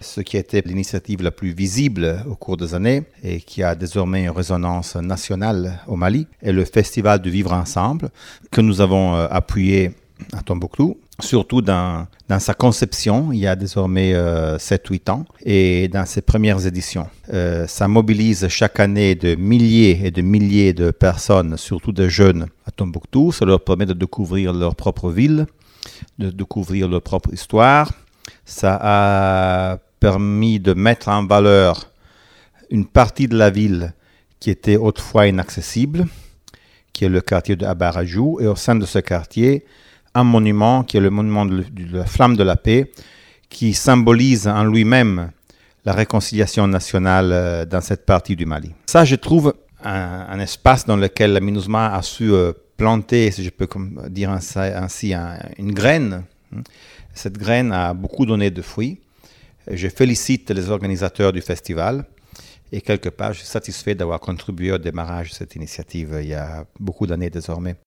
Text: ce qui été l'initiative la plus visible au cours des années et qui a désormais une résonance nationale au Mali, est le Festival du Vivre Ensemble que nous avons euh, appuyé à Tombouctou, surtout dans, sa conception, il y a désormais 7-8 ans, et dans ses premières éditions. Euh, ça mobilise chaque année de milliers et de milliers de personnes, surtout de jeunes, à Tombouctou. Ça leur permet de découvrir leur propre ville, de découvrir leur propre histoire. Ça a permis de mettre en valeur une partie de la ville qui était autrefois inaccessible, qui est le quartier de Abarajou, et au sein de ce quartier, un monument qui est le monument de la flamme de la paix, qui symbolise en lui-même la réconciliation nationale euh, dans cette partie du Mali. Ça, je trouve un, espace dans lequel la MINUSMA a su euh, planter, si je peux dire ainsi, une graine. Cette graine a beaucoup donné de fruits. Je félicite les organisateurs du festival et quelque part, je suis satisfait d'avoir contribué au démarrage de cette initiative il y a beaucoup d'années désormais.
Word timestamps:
ce 0.00 0.20
qui 0.20 0.36
été 0.36 0.60
l'initiative 0.60 1.22
la 1.22 1.30
plus 1.30 1.52
visible 1.52 2.22
au 2.28 2.34
cours 2.34 2.58
des 2.58 2.74
années 2.74 3.04
et 3.22 3.40
qui 3.40 3.62
a 3.62 3.74
désormais 3.74 4.24
une 4.24 4.30
résonance 4.30 4.94
nationale 4.96 5.80
au 5.86 5.96
Mali, 5.96 6.26
est 6.42 6.52
le 6.52 6.66
Festival 6.66 7.20
du 7.20 7.30
Vivre 7.30 7.54
Ensemble 7.54 8.10
que 8.50 8.60
nous 8.60 8.82
avons 8.82 9.14
euh, 9.14 9.26
appuyé 9.30 9.92
à 10.34 10.42
Tombouctou, 10.42 10.98
surtout 11.20 11.62
dans, 11.62 12.06
sa 12.38 12.54
conception, 12.54 13.32
il 13.32 13.40
y 13.40 13.46
a 13.46 13.54
désormais 13.54 14.14
7-8 14.14 15.10
ans, 15.10 15.26
et 15.44 15.88
dans 15.88 16.06
ses 16.06 16.22
premières 16.22 16.66
éditions. 16.66 17.06
Euh, 17.34 17.66
ça 17.66 17.86
mobilise 17.86 18.48
chaque 18.48 18.80
année 18.80 19.14
de 19.14 19.34
milliers 19.34 20.00
et 20.04 20.10
de 20.10 20.22
milliers 20.22 20.72
de 20.72 20.90
personnes, 20.90 21.58
surtout 21.58 21.92
de 21.92 22.08
jeunes, 22.08 22.46
à 22.64 22.70
Tombouctou. 22.70 23.30
Ça 23.30 23.44
leur 23.44 23.62
permet 23.62 23.84
de 23.84 23.92
découvrir 23.92 24.54
leur 24.54 24.74
propre 24.74 25.10
ville, 25.10 25.46
de 26.18 26.30
découvrir 26.30 26.88
leur 26.88 27.02
propre 27.02 27.34
histoire. 27.34 27.92
Ça 28.46 28.78
a 28.80 29.78
permis 30.06 30.60
de 30.60 30.72
mettre 30.72 31.08
en 31.08 31.26
valeur 31.26 31.90
une 32.70 32.86
partie 32.86 33.26
de 33.26 33.36
la 33.36 33.50
ville 33.50 33.92
qui 34.38 34.50
était 34.50 34.76
autrefois 34.76 35.26
inaccessible, 35.26 36.06
qui 36.92 37.04
est 37.06 37.08
le 37.08 37.20
quartier 37.20 37.56
de 37.56 37.66
Abarajou, 37.66 38.38
et 38.40 38.46
au 38.46 38.54
sein 38.54 38.76
de 38.76 38.86
ce 38.86 39.00
quartier, 39.00 39.64
un 40.14 40.22
monument 40.22 40.84
qui 40.84 40.96
est 40.96 41.00
le 41.00 41.10
monument 41.10 41.44
de 41.44 41.64
la 41.92 42.04
flamme 42.04 42.36
de 42.36 42.44
la 42.44 42.54
paix, 42.54 42.92
qui 43.48 43.74
symbolise 43.74 44.46
en 44.46 44.62
lui-même 44.64 45.32
la 45.84 45.92
réconciliation 45.92 46.68
nationale 46.68 47.30
euh, 47.32 47.64
dans 47.64 47.80
cette 47.80 48.06
partie 48.06 48.36
du 48.36 48.46
Mali. 48.46 48.72
Ça, 48.86 49.04
je 49.04 49.16
trouve 49.16 49.54
un, 49.82 50.38
espace 50.38 50.86
dans 50.86 50.96
lequel 50.96 51.32
la 51.32 51.40
MINUSMA 51.40 51.96
a 51.96 52.02
su 52.02 52.30
euh, 52.30 52.52
planter, 52.76 53.32
si 53.32 53.42
je 53.42 53.50
peux 53.50 53.68
dire 54.08 54.30
ainsi, 54.30 55.14
une 55.58 55.72
graine. 55.72 56.22
Cette 57.12 57.38
graine 57.38 57.72
a 57.72 57.92
beaucoup 57.92 58.24
donné 58.24 58.52
de 58.52 58.62
fruits. 58.62 59.00
Je 59.68 59.88
félicite 59.88 60.50
les 60.50 60.70
organisateurs 60.70 61.32
du 61.32 61.40
festival 61.40 62.04
et 62.70 62.80
quelque 62.80 63.08
part, 63.08 63.32
je 63.32 63.38
suis 63.38 63.48
satisfait 63.48 63.94
d'avoir 63.96 64.20
contribué 64.20 64.70
au 64.70 64.78
démarrage 64.78 65.30
de 65.30 65.34
cette 65.34 65.56
initiative 65.56 66.18
il 66.20 66.28
y 66.28 66.34
a 66.34 66.66
beaucoup 66.78 67.06
d'années 67.06 67.30
désormais. 67.30 67.74